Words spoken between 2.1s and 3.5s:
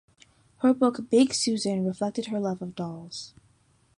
her love of dolls.